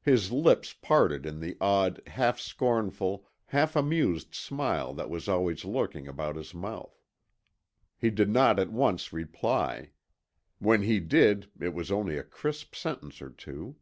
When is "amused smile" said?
3.76-4.94